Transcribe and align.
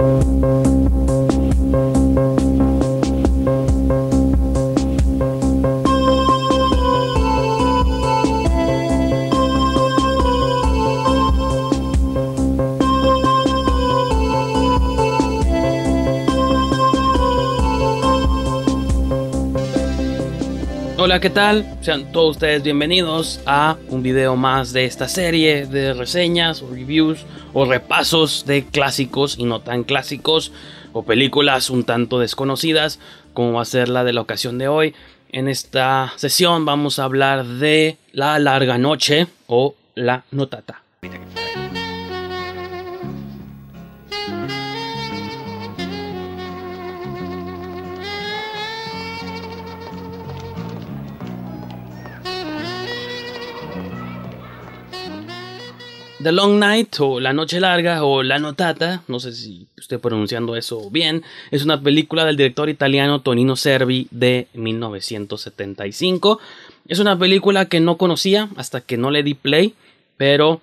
Thank 0.00 0.44
you. 0.44 0.59
¿Qué 21.20 21.28
tal? 21.28 21.66
Sean 21.82 22.12
todos 22.12 22.36
ustedes 22.36 22.62
bienvenidos 22.62 23.42
a 23.44 23.76
un 23.88 24.02
video 24.02 24.36
más 24.36 24.72
de 24.72 24.86
esta 24.86 25.06
serie 25.06 25.66
de 25.66 25.92
reseñas 25.92 26.62
o 26.62 26.70
reviews 26.70 27.26
o 27.52 27.66
repasos 27.66 28.46
de 28.46 28.64
clásicos 28.64 29.36
y 29.38 29.44
no 29.44 29.60
tan 29.60 29.84
clásicos 29.84 30.50
o 30.94 31.02
películas 31.02 31.68
un 31.68 31.84
tanto 31.84 32.18
desconocidas 32.18 33.00
como 33.34 33.52
va 33.52 33.62
a 33.62 33.66
ser 33.66 33.90
la 33.90 34.02
de 34.02 34.14
la 34.14 34.22
ocasión 34.22 34.56
de 34.56 34.68
hoy. 34.68 34.94
En 35.30 35.48
esta 35.48 36.14
sesión 36.16 36.64
vamos 36.64 36.98
a 36.98 37.04
hablar 37.04 37.44
de 37.44 37.98
La 38.12 38.38
larga 38.38 38.78
noche 38.78 39.26
o 39.46 39.74
La 39.94 40.24
notata. 40.30 40.80
The 56.22 56.32
Long 56.32 56.58
Night 56.58 56.96
o 57.00 57.18
La 57.18 57.32
Noche 57.32 57.60
Larga 57.60 58.04
o 58.04 58.22
La 58.22 58.38
Notata, 58.38 59.02
no 59.08 59.18
sé 59.20 59.32
si 59.32 59.66
estoy 59.78 59.96
pronunciando 59.96 60.54
eso 60.54 60.90
bien, 60.90 61.22
es 61.50 61.64
una 61.64 61.80
película 61.80 62.26
del 62.26 62.36
director 62.36 62.68
italiano 62.68 63.22
Tonino 63.22 63.56
Servi 63.56 64.06
de 64.10 64.46
1975. 64.52 66.38
Es 66.88 66.98
una 66.98 67.18
película 67.18 67.64
que 67.70 67.80
no 67.80 67.96
conocía 67.96 68.50
hasta 68.56 68.82
que 68.82 68.98
no 68.98 69.10
le 69.10 69.22
di 69.22 69.32
play, 69.32 69.72
pero 70.18 70.60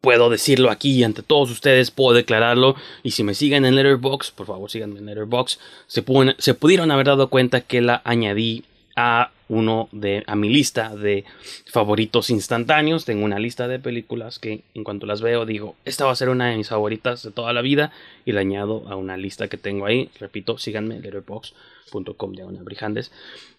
puedo 0.00 0.30
decirlo 0.30 0.70
aquí 0.70 1.04
ante 1.04 1.22
todos 1.22 1.50
ustedes, 1.50 1.90
puedo 1.90 2.14
declararlo. 2.14 2.74
Y 3.02 3.10
si 3.10 3.24
me 3.24 3.34
siguen 3.34 3.66
en 3.66 3.74
Letterboxd, 3.74 4.32
por 4.32 4.46
favor 4.46 4.70
síganme 4.70 4.98
en 4.98 5.06
Letterboxd, 5.06 5.58
se, 5.86 6.02
se 6.38 6.54
pudieron 6.54 6.90
haber 6.90 7.06
dado 7.06 7.28
cuenta 7.28 7.60
que 7.60 7.82
la 7.82 8.00
añadí 8.06 8.64
a 8.96 9.30
uno 9.48 9.88
de 9.92 10.24
a 10.26 10.34
mi 10.34 10.48
lista 10.48 10.94
de 10.96 11.24
favoritos 11.66 12.30
instantáneos. 12.30 13.04
Tengo 13.04 13.24
una 13.24 13.38
lista 13.38 13.68
de 13.68 13.78
películas 13.78 14.38
que 14.38 14.62
en 14.74 14.84
cuanto 14.84 15.06
las 15.06 15.20
veo 15.20 15.44
digo, 15.46 15.76
esta 15.84 16.04
va 16.04 16.12
a 16.12 16.16
ser 16.16 16.28
una 16.28 16.48
de 16.48 16.56
mis 16.56 16.68
favoritas 16.68 17.22
de 17.22 17.30
toda 17.30 17.52
la 17.52 17.62
vida 17.62 17.92
y 18.24 18.32
la 18.32 18.40
añado 18.40 18.84
a 18.88 18.96
una 18.96 19.16
lista 19.16 19.48
que 19.48 19.58
tengo 19.58 19.86
ahí. 19.86 20.10
Repito, 20.18 20.58
síganme 20.58 21.00
letterbox.com 21.00 22.32
de 22.32 22.62
brijandes. 22.62 23.12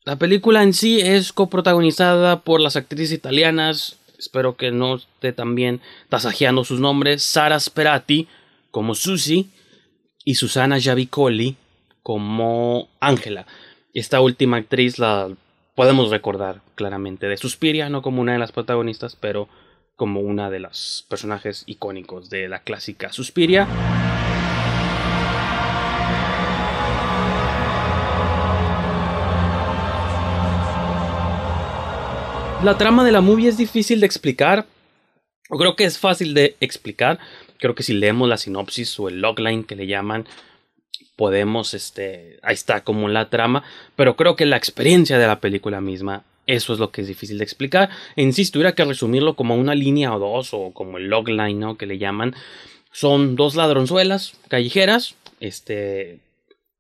La 0.04 0.18
película 0.18 0.64
en 0.64 0.74
sí 0.74 1.00
es 1.00 1.32
coprotagonizada 1.32 2.42
por 2.42 2.60
las 2.60 2.76
actrices 2.76 3.14
italianas, 3.14 4.00
espero 4.18 4.58
que 4.58 4.72
no 4.72 4.96
esté 4.96 5.32
también 5.32 5.80
tasajeando 6.10 6.64
sus 6.64 6.80
nombres, 6.80 7.24
Sara 7.24 7.60
Sperati 7.60 8.28
como 8.72 8.96
Susie 8.96 9.48
y 10.26 10.36
Susana 10.36 10.82
Javicoli 10.82 11.56
como 12.02 12.90
Ángela. 13.00 13.46
Esta 13.94 14.22
última 14.22 14.58
actriz 14.58 14.98
la 14.98 15.30
podemos 15.76 16.10
recordar 16.10 16.62
claramente 16.74 17.28
de 17.28 17.38
Suspiria, 17.38 17.90
no 17.90 18.02
como 18.02 18.24
una 18.24 18.34
de 18.34 18.40
las 18.40 18.52
protagonistas, 18.52 19.16
pero 19.16 19.48
como 19.96 20.20
una 20.20 20.50
de 20.50 20.60
los 20.60 21.06
personajes 21.08 21.64
icónicos 21.68 22.32
de 22.32 22.50
la 22.50 22.64
clásica 22.64 23.14
Suspiria. 23.14 23.68
La 32.64 32.80
trama 32.80 33.04
de 33.06 33.12
la 33.12 33.22
movie 33.22 33.48
es 33.48 33.58
difícil 33.58 34.00
de 34.00 34.08
explicar, 34.08 34.66
creo 35.50 35.76
que 35.76 35.84
es 35.84 36.00
fácil 36.00 36.34
de 36.34 36.56
explicar. 36.62 37.20
Creo 37.60 37.76
que 37.76 37.84
si 37.84 37.94
leemos 37.94 38.28
la 38.28 38.38
sinopsis 38.38 39.00
o 39.00 39.08
el 39.08 39.22
logline 39.22 39.66
que 39.66 39.76
le 39.76 39.86
llaman, 39.86 40.26
podemos, 41.16 41.74
este, 41.74 42.40
ahí 42.42 42.54
está 42.54 42.84
como 42.84 43.08
la 43.08 43.30
trama, 43.30 43.64
pero 43.96 44.16
creo 44.16 44.36
que 44.36 44.46
la 44.46 44.58
experiencia 44.58 45.18
de 45.18 45.28
la 45.28 45.40
película 45.40 45.82
misma, 45.82 46.24
eso 46.46 46.74
es 46.74 46.80
lo 46.80 46.92
que 46.92 47.02
es 47.02 47.08
difícil 47.08 47.38
de 47.38 47.44
explicar. 47.44 47.90
En 48.16 48.34
sí, 48.34 48.46
si 48.46 48.52
tuviera 48.52 48.76
que 48.76 48.84
resumirlo 48.86 49.36
como 49.36 49.56
una 49.56 49.76
línea 49.76 50.14
o 50.16 50.20
dos, 50.20 50.54
o 50.54 50.72
como 50.72 50.98
el 50.98 51.08
logline, 51.08 51.60
¿no? 51.60 51.78
Que 51.78 51.86
le 51.86 51.98
llaman, 51.98 52.36
son 52.92 53.36
dos 53.36 53.56
ladronzuelas 53.56 54.34
callejeras, 54.50 55.16
este, 55.40 56.20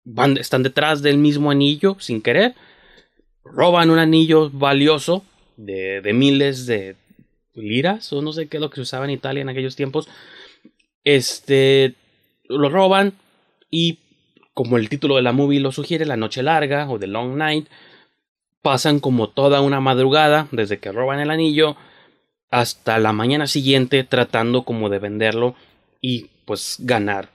van, 0.03 0.37
están 0.37 0.63
detrás 0.63 1.01
del 1.01 1.17
mismo 1.17 1.51
anillo 1.51 1.95
sin 1.99 2.21
querer, 2.21 2.55
roban 3.43 3.89
un 3.89 3.99
anillo 3.99 4.49
valioso 4.49 5.23
de, 5.57 6.01
de 6.01 6.13
miles 6.13 6.65
de 6.65 6.95
liras, 7.53 8.11
o 8.13 8.21
no 8.21 8.33
sé 8.33 8.47
qué 8.47 8.57
es 8.57 8.61
lo 8.61 8.69
que 8.69 8.75
se 8.75 8.81
usaba 8.81 9.05
en 9.05 9.11
Italia 9.11 9.41
en 9.41 9.49
aquellos 9.49 9.75
tiempos, 9.75 10.07
este, 11.03 11.93
lo 12.47 12.69
roban 12.69 13.13
y 13.69 13.99
como 14.53 14.77
el 14.77 14.89
título 14.89 15.15
de 15.15 15.21
la 15.21 15.31
movie 15.31 15.59
lo 15.59 15.71
sugiere, 15.71 16.05
La 16.05 16.17
Noche 16.17 16.43
Larga 16.43 16.89
o 16.89 16.99
The 16.99 17.07
Long 17.07 17.35
Night, 17.35 17.67
pasan 18.61 18.99
como 18.99 19.29
toda 19.29 19.61
una 19.61 19.81
madrugada 19.81 20.47
desde 20.51 20.79
que 20.79 20.91
roban 20.91 21.19
el 21.19 21.31
anillo 21.31 21.75
hasta 22.49 22.99
la 22.99 23.13
mañana 23.13 23.47
siguiente 23.47 24.03
tratando 24.03 24.63
como 24.63 24.89
de 24.89 24.99
venderlo 24.99 25.55
y 26.01 26.27
pues 26.45 26.77
ganar, 26.79 27.29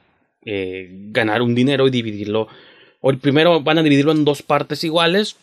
eh, 0.45 0.89
ganar 1.11 1.43
un 1.43 1.55
dinero 1.55 1.89
y 1.89 1.91
dividirlo. 1.91 2.49
O 3.01 3.13
primero 3.13 3.61
van 3.61 3.79
a 3.79 3.83
dividirlo 3.83 4.13
en 4.13 4.25
dos 4.25 4.43
partes 4.43 4.85
iguales 4.85 5.37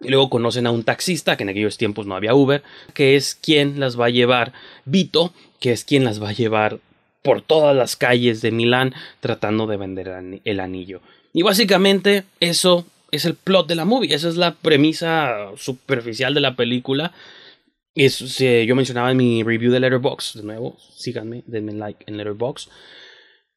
y 0.00 0.08
luego 0.08 0.30
conocen 0.30 0.66
a 0.66 0.70
un 0.70 0.84
taxista, 0.84 1.36
que 1.36 1.42
en 1.42 1.48
aquellos 1.48 1.78
tiempos 1.78 2.06
no 2.06 2.14
había 2.14 2.34
Uber, 2.34 2.62
que 2.94 3.16
es 3.16 3.34
quien 3.34 3.80
las 3.80 3.98
va 3.98 4.06
a 4.06 4.10
llevar, 4.10 4.52
Vito, 4.84 5.32
que 5.60 5.72
es 5.72 5.84
quien 5.84 6.04
las 6.04 6.22
va 6.22 6.30
a 6.30 6.34
llevar 6.34 6.78
por 7.24 7.40
todas 7.40 7.74
las 7.74 7.96
calles 7.96 8.42
de 8.42 8.50
Milán 8.52 8.94
tratando 9.20 9.66
de 9.66 9.78
vender 9.78 10.12
el 10.44 10.60
anillo. 10.60 11.00
Y 11.32 11.42
básicamente 11.42 12.24
eso 12.38 12.86
es 13.10 13.24
el 13.24 13.34
plot 13.34 13.66
de 13.66 13.74
la 13.74 13.86
movie, 13.86 14.14
esa 14.14 14.28
es 14.28 14.36
la 14.36 14.54
premisa 14.54 15.48
superficial 15.56 16.34
de 16.34 16.40
la 16.40 16.54
película. 16.54 17.12
Es, 17.94 18.18
yo 18.38 18.76
mencionaba 18.76 19.10
en 19.10 19.16
mi 19.16 19.42
review 19.42 19.72
de 19.72 19.80
Letterboxd, 19.80 20.36
de 20.36 20.42
nuevo, 20.42 20.76
síganme, 20.94 21.42
denme 21.46 21.72
like 21.72 22.04
en 22.06 22.18
Letterboxd. 22.18 22.68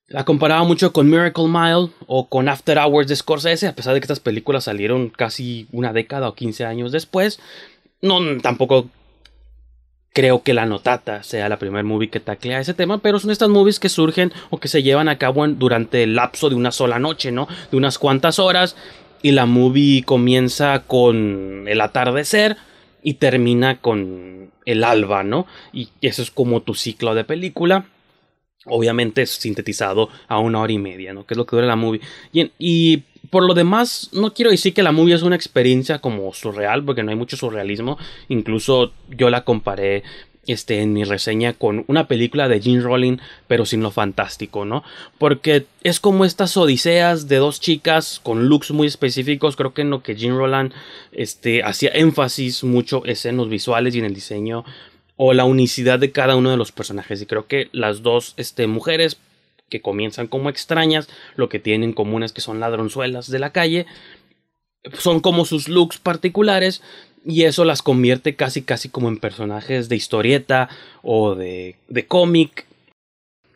La 0.08 0.24
comparaba 0.24 0.64
mucho 0.64 0.94
con 0.94 1.10
Miracle 1.10 1.50
Mile 1.50 1.90
o 2.06 2.30
con 2.30 2.48
After 2.48 2.78
Hours 2.78 3.10
de 3.10 3.18
Scorsese, 3.18 3.68
a 3.68 3.76
pesar 3.76 3.94
de 3.94 4.00
que 4.00 4.06
estas 4.06 4.22
películas 4.22 4.64
salieron 4.64 5.10
casi 5.10 5.68
una 5.74 5.92
década 5.92 6.30
o 6.30 6.36
15 6.36 6.64
años 6.64 6.94
después. 6.94 7.42
No, 8.02 8.22
tampoco 8.42 8.90
creo 10.18 10.42
que 10.42 10.56
la 10.56 10.66
notata 10.66 11.22
sea 11.22 11.48
la 11.48 11.60
primer 11.60 11.84
movie 11.84 12.10
que 12.10 12.20
taclea 12.20 12.60
ese 12.60 12.74
tema, 12.74 12.98
pero 12.98 13.20
son 13.20 13.30
estas 13.30 13.50
movies 13.50 13.80
que 13.80 13.88
surgen 13.88 14.34
o 14.50 14.60
que 14.60 14.68
se 14.68 14.82
llevan 14.82 15.10
a 15.10 15.20
cabo 15.20 15.48
durante 15.48 16.02
el 16.02 16.16
lapso 16.16 16.50
de 16.50 16.56
una 16.56 16.72
sola 16.72 16.98
noche, 16.98 17.32
¿no? 17.32 17.48
De 17.70 17.78
unas 17.78 18.00
cuantas 18.00 18.40
horas 18.40 18.76
y 19.22 19.30
la 19.30 19.46
movie 19.46 20.02
comienza 20.02 20.86
con 20.88 21.66
el 21.68 21.80
atardecer 21.82 22.58
y 23.04 23.14
termina 23.14 23.80
con 23.80 24.50
el 24.66 24.84
alba, 24.84 25.24
¿no? 25.24 25.46
Y 25.72 25.90
eso 26.02 26.24
es 26.24 26.32
como 26.32 26.64
tu 26.64 26.74
ciclo 26.74 27.14
de 27.14 27.24
película. 27.24 27.86
Obviamente 28.66 29.24
sintetizado 29.28 30.10
a 30.28 30.40
una 30.40 30.62
hora 30.62 30.74
y 30.74 30.80
media, 30.80 31.14
¿no? 31.14 31.28
Que 31.28 31.36
es 31.36 31.38
lo 31.38 31.46
que 31.46 31.58
dura 31.58 31.68
la 31.68 31.76
movie. 31.76 32.02
Y, 32.34 32.52
y 32.58 33.04
por 33.30 33.44
lo 33.44 33.54
demás, 33.54 34.10
no 34.14 34.34
quiero 34.34 34.52
decir 34.52 34.74
que 34.74 34.84
la 34.84 34.92
movie 34.92 35.16
es 35.16 35.24
una 35.24 35.36
experiencia 35.36 36.00
como 36.00 36.34
surreal, 36.34 36.84
porque 36.84 37.04
no 37.04 37.12
hay 37.12 37.18
mucho 37.18 37.38
surrealismo. 37.38 37.98
Incluso 38.30 38.92
yo 39.10 39.30
la 39.30 39.44
comparé 39.44 40.04
este, 40.48 40.82
en 40.82 40.94
mi 40.94 41.04
reseña 41.04 41.54
con 41.54 41.84
una 41.88 42.08
película 42.08 42.48
de 42.48 42.62
Gene 42.62 42.82
Rowling, 42.82 43.18
pero 43.48 43.66
sin 43.66 43.82
lo 43.82 43.92
fantástico, 43.92 44.66
¿no? 44.66 44.84
Porque 45.18 45.66
es 45.84 46.00
como 46.00 46.26
estas 46.26 46.56
odiseas 46.56 47.28
de 47.28 47.38
dos 47.38 47.60
chicas 47.60 48.20
con 48.24 48.48
looks 48.48 48.72
muy 48.72 48.88
específicos. 48.88 49.56
Creo 49.56 49.74
que 49.74 49.82
en 49.82 49.90
lo 49.90 50.04
que 50.04 50.16
Gene 50.16 50.38
Rowling 50.38 50.70
este, 51.12 51.64
hacía 51.64 51.92
énfasis 51.94 52.64
mucho 52.64 53.04
es 53.06 53.26
en 53.26 53.38
los 53.38 53.50
visuales 53.50 53.94
y 53.96 54.00
en 54.00 54.06
el 54.06 54.14
diseño 54.14 54.64
o 55.18 55.34
la 55.34 55.46
unicidad 55.46 56.00
de 56.00 56.12
cada 56.12 56.36
uno 56.36 56.52
de 56.52 56.58
los 56.58 56.72
personajes. 56.72 57.22
Y 57.22 57.26
creo 57.26 57.48
que 57.48 57.70
las 57.74 58.02
dos 58.02 58.34
este, 58.38 58.68
mujeres 58.68 59.18
que 59.70 59.82
comienzan 59.82 60.28
como 60.28 60.50
extrañas, 60.50 61.08
lo 61.36 61.50
que 61.50 61.60
tienen 61.60 61.90
en 61.90 61.94
común 61.94 62.24
es 62.24 62.32
que 62.32 62.42
son 62.42 62.60
ladronzuelas 62.60 63.30
de 63.30 63.40
la 63.40 63.52
calle, 63.52 63.86
son 64.98 65.20
como 65.20 65.46
sus 65.46 65.68
looks 65.68 65.98
particulares 65.98 66.82
y 67.26 67.44
eso 67.44 67.66
las 67.66 67.82
convierte 67.82 68.36
casi 68.36 68.62
casi 68.62 68.90
como 68.90 69.10
en 69.10 69.18
personajes 69.18 69.90
de 69.90 69.96
historieta 69.96 70.70
o 71.02 71.36
de, 71.36 71.76
de 71.90 72.08
cómic 72.08 72.66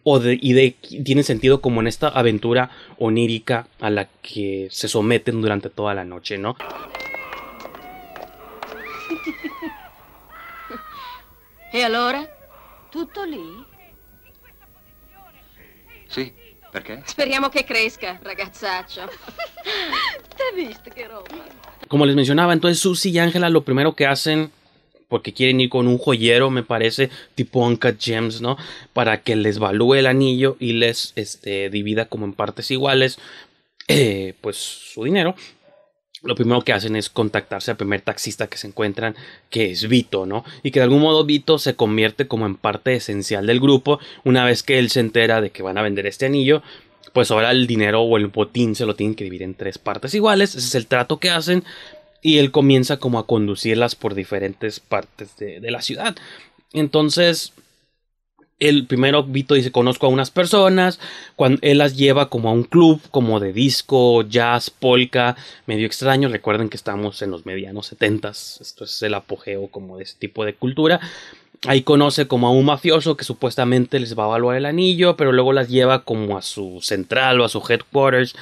o 0.03 0.19
de, 0.19 0.37
y 0.41 0.53
de, 0.53 0.75
tiene 1.03 1.23
sentido 1.23 1.61
como 1.61 1.79
en 1.79 1.87
esta 1.87 2.09
aventura 2.09 2.71
onírica 2.97 3.67
a 3.79 3.89
la 3.89 4.09
que 4.21 4.67
se 4.71 4.87
someten 4.87 5.41
durante 5.41 5.69
toda 5.69 5.93
la 5.93 6.05
noche, 6.05 6.37
¿no? 6.37 6.55
¿Y 11.73 11.81
ahora? 11.81 12.29
¿Tutto 12.91 13.25
lì? 13.25 13.70
Sì, 16.11 16.31
Perché? 16.71 17.01
Speriamo 17.05 17.49
che 17.49 17.65
cresca, 17.65 18.19
ragazzaccio. 18.21 19.01
T'hai 20.35 20.65
visto 20.65 20.89
che 20.89 21.05
roba? 21.05 21.27
Como 21.87 22.05
les 22.05 22.15
mencionaba, 22.15 22.53
entonces 22.53 22.79
Susie 22.79 23.11
y 23.11 23.19
Angela 23.19 23.49
lo 23.49 23.63
primero 23.63 23.93
que 23.93 24.05
hacen, 24.05 24.51
porque 25.09 25.33
quieren 25.33 25.59
ir 25.59 25.67
con 25.67 25.87
un 25.87 25.97
joyero, 25.97 26.49
me 26.49 26.63
parece, 26.63 27.09
tipo 27.35 27.59
Uncut 27.59 27.99
Gems, 27.99 28.39
¿no? 28.39 28.57
Para 28.93 29.21
que 29.21 29.35
les 29.35 29.59
valúe 29.59 29.95
el 29.95 30.05
anillo 30.05 30.55
y 30.59 30.73
les 30.73 31.11
este, 31.17 31.69
divida 31.69 32.05
como 32.05 32.25
en 32.25 32.33
partes 32.33 32.71
iguales, 32.71 33.19
eh, 33.89 34.33
pues 34.39 34.55
su 34.55 35.03
dinero. 35.03 35.35
Lo 36.23 36.35
primero 36.35 36.62
que 36.62 36.73
hacen 36.73 36.95
es 36.95 37.09
contactarse 37.09 37.71
al 37.71 37.77
primer 37.77 38.01
taxista 38.01 38.47
que 38.47 38.57
se 38.57 38.68
encuentran, 38.68 39.15
que 39.50 39.71
es 39.71 39.88
Vito, 39.88 40.25
¿no? 40.27 40.45
Y 40.62 40.71
que 40.71 40.79
de 40.79 40.83
algún 40.83 41.01
modo 41.01 41.25
Vito 41.25 41.57
se 41.57 41.75
convierte 41.75 42.27
como 42.27 42.45
en 42.45 42.56
parte 42.56 42.94
esencial 42.94 43.47
del 43.47 43.59
grupo 43.59 44.00
una 44.23 44.45
vez 44.45 44.62
que 44.62 44.77
él 44.77 44.91
se 44.91 45.00
entera 45.00 45.41
de 45.41 45.50
que 45.50 45.63
van 45.63 45.79
a 45.79 45.81
vender 45.81 46.06
este 46.06 46.27
anillo 46.27 46.62
pues 47.13 47.31
ahora 47.31 47.51
el 47.51 47.68
dinero 47.68 48.01
o 48.01 48.18
el 48.18 48.27
botín 48.27 48.75
se 48.75 48.85
lo 48.85 48.95
tienen 48.95 49.15
que 49.15 49.23
dividir 49.23 49.44
en 49.44 49.56
tres 49.56 49.77
partes 49.77 50.13
iguales. 50.13 50.56
Ese 50.56 50.68
es 50.68 50.75
el 50.75 50.88
trato 50.88 51.19
que 51.19 51.29
hacen. 51.29 51.63
Y 52.21 52.38
él 52.38 52.51
comienza 52.51 52.97
como 52.97 53.19
a 53.19 53.25
conducirlas 53.25 53.95
por 53.95 54.13
diferentes 54.13 54.79
partes 54.79 55.35
de, 55.38 55.59
de 55.59 55.71
la 55.71 55.81
ciudad. 55.81 56.15
Entonces, 56.71 57.53
el 58.61 58.85
primero 58.85 59.23
Vito 59.23 59.55
dice 59.55 59.71
conozco 59.71 60.05
a 60.05 60.09
unas 60.09 60.29
personas, 60.29 60.99
cuando 61.35 61.59
él 61.63 61.79
las 61.79 61.97
lleva 61.97 62.29
como 62.29 62.47
a 62.47 62.53
un 62.53 62.63
club 62.63 63.01
como 63.09 63.39
de 63.39 63.53
disco, 63.53 64.21
jazz, 64.21 64.69
polka, 64.69 65.35
medio 65.65 65.87
extraño, 65.87 66.29
recuerden 66.29 66.69
que 66.69 66.77
estamos 66.77 67.23
en 67.23 67.31
los 67.31 67.45
medianos 67.45 67.87
setentas, 67.87 68.59
esto 68.61 68.83
es 68.83 69.01
el 69.01 69.15
apogeo 69.15 69.67
como 69.67 69.97
de 69.97 70.03
ese 70.03 70.15
tipo 70.19 70.45
de 70.45 70.53
cultura. 70.53 70.99
Ahí 71.67 71.81
conoce 71.81 72.27
como 72.27 72.47
a 72.47 72.51
un 72.51 72.65
mafioso 72.65 73.17
que 73.17 73.23
supuestamente 73.23 73.99
les 73.99 74.17
va 74.17 74.25
a 74.25 74.27
evaluar 74.27 74.57
el 74.57 74.65
anillo, 74.65 75.17
pero 75.17 75.31
luego 75.31 75.53
las 75.53 75.67
lleva 75.67 76.03
como 76.03 76.37
a 76.37 76.43
su 76.43 76.79
central 76.81 77.41
o 77.41 77.45
a 77.45 77.49
su 77.49 77.63
headquarters, 77.67 78.35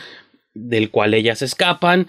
del 0.54 0.90
cual 0.90 1.14
ellas 1.14 1.42
escapan. 1.42 2.08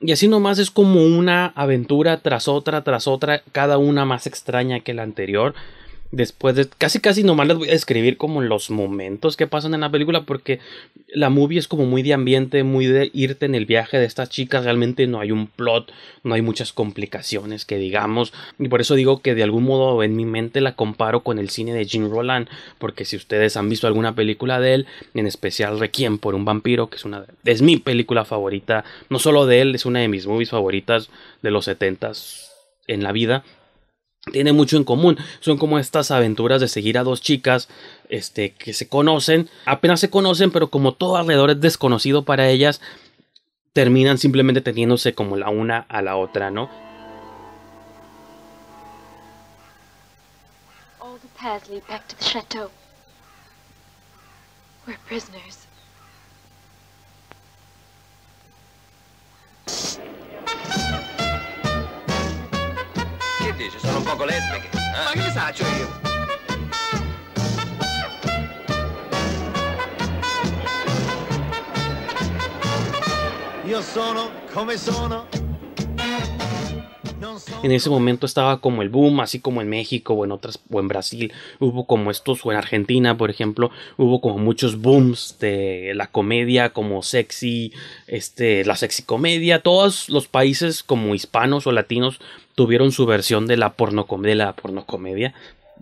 Y 0.00 0.12
así 0.12 0.28
nomás 0.28 0.58
es 0.58 0.70
como 0.70 1.02
una 1.02 1.46
aventura 1.54 2.18
tras 2.18 2.48
otra, 2.48 2.84
tras 2.84 3.06
otra, 3.06 3.42
cada 3.52 3.76
una 3.76 4.06
más 4.06 4.26
extraña 4.26 4.80
que 4.80 4.94
la 4.94 5.02
anterior 5.02 5.54
después 6.12 6.56
de 6.56 6.66
casi 6.66 7.00
casi 7.00 7.22
nomás 7.22 7.46
les 7.46 7.56
voy 7.56 7.68
a 7.68 7.72
describir 7.72 8.16
como 8.16 8.40
los 8.40 8.70
momentos 8.70 9.36
que 9.36 9.46
pasan 9.46 9.74
en 9.74 9.80
la 9.80 9.90
película 9.90 10.22
porque 10.22 10.58
la 11.08 11.30
movie 11.30 11.58
es 11.58 11.68
como 11.68 11.86
muy 11.86 12.02
de 12.02 12.14
ambiente, 12.14 12.64
muy 12.64 12.86
de 12.86 13.10
irte 13.14 13.46
en 13.46 13.54
el 13.54 13.66
viaje 13.66 13.98
de 13.98 14.06
estas 14.06 14.28
chicas, 14.28 14.64
realmente 14.64 15.06
no 15.06 15.20
hay 15.20 15.30
un 15.30 15.46
plot, 15.46 15.92
no 16.24 16.34
hay 16.34 16.42
muchas 16.42 16.72
complicaciones 16.72 17.64
que 17.64 17.78
digamos 17.78 18.32
y 18.58 18.68
por 18.68 18.80
eso 18.80 18.96
digo 18.96 19.22
que 19.22 19.34
de 19.34 19.44
algún 19.44 19.64
modo 19.64 20.02
en 20.02 20.16
mi 20.16 20.24
mente 20.24 20.60
la 20.60 20.74
comparo 20.74 21.20
con 21.20 21.38
el 21.38 21.50
cine 21.50 21.72
de 21.72 21.84
Jean 21.84 22.10
Roland 22.10 22.48
porque 22.78 23.04
si 23.04 23.16
ustedes 23.16 23.56
han 23.56 23.68
visto 23.68 23.86
alguna 23.86 24.14
película 24.14 24.58
de 24.58 24.74
él, 24.74 24.86
en 25.14 25.26
especial 25.26 25.78
Requiem 25.78 26.18
por 26.18 26.34
un 26.34 26.44
vampiro, 26.44 26.90
que 26.90 26.96
es 26.96 27.04
una 27.04 27.24
es 27.44 27.62
mi 27.62 27.76
película 27.76 28.24
favorita, 28.24 28.84
no 29.08 29.18
solo 29.20 29.46
de 29.46 29.60
él, 29.60 29.74
es 29.76 29.86
una 29.86 30.00
de 30.00 30.08
mis 30.08 30.26
movies 30.26 30.50
favoritas 30.50 31.08
de 31.42 31.50
los 31.52 31.66
setentas 31.66 32.50
en 32.88 33.04
la 33.04 33.12
vida 33.12 33.44
tiene 34.32 34.52
mucho 34.52 34.76
en 34.76 34.84
común. 34.84 35.18
Son 35.40 35.58
como 35.58 35.78
estas 35.78 36.10
aventuras 36.10 36.60
de 36.60 36.68
seguir 36.68 36.98
a 36.98 37.04
dos 37.04 37.20
chicas 37.20 37.68
este, 38.08 38.52
que 38.52 38.72
se 38.72 38.88
conocen, 38.88 39.48
apenas 39.64 40.00
se 40.00 40.10
conocen, 40.10 40.50
pero 40.50 40.70
como 40.70 40.94
todo 40.94 41.16
alrededor 41.16 41.50
es 41.50 41.60
desconocido 41.60 42.24
para 42.24 42.48
ellas, 42.48 42.80
terminan 43.72 44.18
simplemente 44.18 44.60
teniéndose 44.60 45.14
como 45.14 45.36
la 45.36 45.48
una 45.48 45.86
a 45.88 46.02
la 46.02 46.16
otra, 46.16 46.50
¿no? 46.50 46.70
All 51.00 51.18
the 51.18 51.28
paths 51.38 51.68
lead 51.68 51.82
back 51.88 52.06
to 52.08 52.16
the 52.16 52.24
chateau. 52.24 52.70
We're 54.86 54.98
prisoners. 55.06 55.59
Che 63.70 63.76
dici? 63.76 63.86
Sono 63.86 63.98
un 63.98 64.04
poco 64.04 64.24
lesbiche. 64.24 64.68
eh? 64.72 65.04
Ma 65.04 65.10
che 65.12 65.20
ne 65.20 65.30
saccio 65.30 65.64
io? 65.64 65.98
Io 73.64 73.82
sono 73.82 74.30
come 74.52 74.76
sono. 74.76 75.39
En 77.62 77.72
ese 77.72 77.90
momento 77.90 78.26
estaba 78.26 78.60
como 78.60 78.82
el 78.82 78.88
boom, 78.88 79.20
así 79.20 79.40
como 79.40 79.60
en 79.60 79.68
México 79.68 80.14
o 80.14 80.24
en 80.24 80.32
otras, 80.32 80.60
o 80.70 80.80
en 80.80 80.88
Brasil, 80.88 81.32
hubo 81.58 81.86
como 81.86 82.10
estos, 82.10 82.44
o 82.44 82.52
en 82.52 82.58
Argentina, 82.58 83.16
por 83.16 83.30
ejemplo, 83.30 83.70
hubo 83.96 84.20
como 84.20 84.38
muchos 84.38 84.80
booms 84.80 85.36
de 85.40 85.92
la 85.94 86.06
comedia 86.06 86.70
como 86.70 87.02
sexy, 87.02 87.72
este, 88.06 88.64
la 88.64 88.76
sexy 88.76 89.02
comedia, 89.02 89.60
todos 89.60 90.08
los 90.08 90.28
países 90.28 90.82
como 90.82 91.14
hispanos 91.14 91.66
o 91.66 91.72
latinos 91.72 92.20
tuvieron 92.54 92.92
su 92.92 93.06
versión 93.06 93.46
de 93.46 93.56
la 93.56 93.72
pornocom 93.72 94.22
de 94.22 94.34
la 94.34 94.52
pornocomedia. 94.54 95.34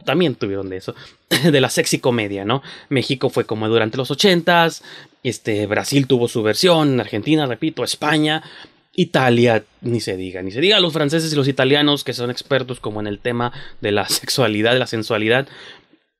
También 0.04 0.36
tuvieron 0.36 0.68
de 0.68 0.76
eso, 0.76 0.94
de 1.50 1.60
la 1.60 1.70
sexy 1.70 1.98
comedia, 1.98 2.44
¿no? 2.44 2.62
México 2.88 3.30
fue 3.30 3.44
como 3.44 3.68
durante 3.68 3.96
los 3.96 4.10
ochentas, 4.10 4.82
este, 5.22 5.66
Brasil 5.66 6.06
tuvo 6.06 6.28
su 6.28 6.42
versión, 6.42 7.00
Argentina, 7.00 7.46
repito, 7.46 7.82
España, 7.82 8.42
Italia, 9.00 9.64
ni 9.80 10.00
se 10.00 10.16
diga, 10.16 10.42
ni 10.42 10.50
se 10.50 10.60
diga 10.60 10.80
los 10.80 10.92
franceses 10.92 11.32
y 11.32 11.36
los 11.36 11.46
italianos 11.46 12.02
que 12.02 12.12
son 12.12 12.30
expertos 12.30 12.80
como 12.80 12.98
en 12.98 13.06
el 13.06 13.20
tema 13.20 13.52
de 13.80 13.92
la 13.92 14.08
sexualidad, 14.08 14.72
de 14.72 14.80
la 14.80 14.88
sensualidad, 14.88 15.46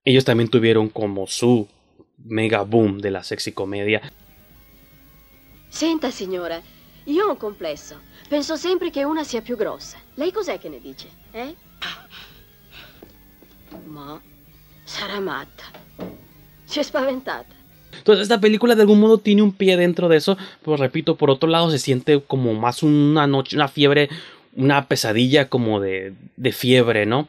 ellos 0.04 0.25
también 0.25 0.48
tuvieron 0.48 0.88
como 0.88 1.26
su 1.26 1.66
mega 2.25 2.62
boom 2.62 3.00
de 3.00 3.10
la 3.10 3.25
sexy 3.25 3.50
comedia. 3.50 4.12
Senta, 5.69 6.12
signora, 6.12 6.62
io 7.06 7.26
ho 7.26 7.32
un 7.32 7.36
complesso. 7.36 8.00
Penso 8.28 8.54
sempre 8.56 8.92
che 8.92 9.02
una 9.02 9.25
sia 9.25 9.42
più 9.42 9.56
grossa. 9.56 9.98
Lei 10.14 10.30
cos'è 10.30 10.58
che 10.60 10.69
ne 10.69 10.80
dice? 10.80 11.08
Eh? 11.32 11.54
Ma 13.86 14.22
sarà 14.84 15.19
matta. 15.19 15.64
Si 16.64 16.78
è. 16.78 17.57
Entonces 17.99 18.23
esta 18.23 18.41
película 18.41 18.75
de 18.75 18.83
algún 18.83 19.00
modo 19.00 19.19
tiene 19.19 19.43
un 19.43 19.53
pie 19.53 19.77
dentro 19.77 20.09
de 20.09 20.17
eso, 20.17 20.39
pero 20.65 20.77
repito, 20.77 21.17
por 21.17 21.31
otro 21.31 21.49
lado 21.49 21.71
se 21.71 21.79
siente 21.79 22.21
como 22.27 22.55
más 22.55 22.83
una 22.83 23.27
noche, 23.27 23.56
una 23.56 23.69
fiebre, 23.69 24.09
una 24.56 24.87
pesadilla 24.87 25.49
como 25.49 25.81
de, 25.81 26.15
de 26.37 26.53
fiebre, 26.53 27.06
¿no? 27.06 27.29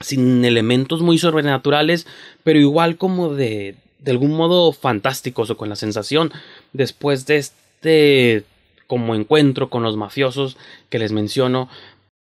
Sin 0.00 0.44
elementos 0.44 1.02
muy 1.02 1.18
sobrenaturales, 1.18 2.06
pero 2.42 2.58
igual 2.58 2.96
como 2.96 3.34
de, 3.34 3.74
de 3.98 4.10
algún 4.10 4.32
modo 4.32 4.72
fantásticos 4.72 5.50
o 5.50 5.56
con 5.56 5.68
la 5.68 5.76
sensación 5.76 6.32
después 6.72 7.26
de 7.26 7.36
este 7.36 8.44
como 8.86 9.14
encuentro 9.14 9.70
con 9.70 9.84
los 9.84 9.96
mafiosos 9.96 10.56
que 10.88 10.98
les 10.98 11.12
menciono 11.12 11.68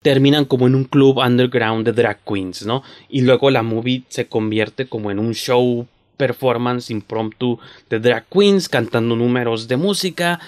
terminan 0.01 0.45
como 0.45 0.67
en 0.67 0.75
un 0.75 0.85
club 0.85 1.19
underground 1.19 1.85
de 1.85 1.93
drag 1.93 2.19
queens, 2.25 2.65
¿no? 2.65 2.83
Y 3.07 3.21
luego 3.21 3.51
la 3.51 3.63
movie 3.63 4.03
se 4.09 4.27
convierte 4.27 4.87
como 4.87 5.11
en 5.11 5.19
un 5.19 5.33
show 5.33 5.87
performance 6.21 6.93
impromptu 6.93 7.59
de 7.89 7.99
drag 7.99 8.25
queens 8.29 8.69
cantando 8.69 9.15
números 9.15 9.67
de 9.67 9.75
música 9.75 10.39